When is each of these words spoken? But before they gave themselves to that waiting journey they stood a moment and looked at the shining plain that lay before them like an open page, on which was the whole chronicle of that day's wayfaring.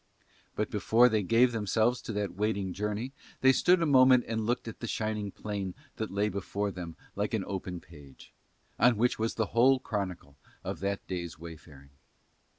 But 0.55 0.71
before 0.71 1.09
they 1.09 1.21
gave 1.21 1.51
themselves 1.51 2.01
to 2.01 2.13
that 2.13 2.33
waiting 2.33 2.73
journey 2.73 3.11
they 3.41 3.51
stood 3.51 3.83
a 3.83 3.85
moment 3.85 4.25
and 4.27 4.47
looked 4.47 4.67
at 4.67 4.79
the 4.79 4.87
shining 4.87 5.29
plain 5.29 5.75
that 5.97 6.09
lay 6.09 6.27
before 6.27 6.71
them 6.71 6.95
like 7.15 7.35
an 7.35 7.45
open 7.45 7.79
page, 7.79 8.33
on 8.79 8.97
which 8.97 9.19
was 9.19 9.35
the 9.35 9.51
whole 9.53 9.79
chronicle 9.79 10.37
of 10.63 10.79
that 10.79 11.05
day's 11.05 11.37
wayfaring. 11.37 11.91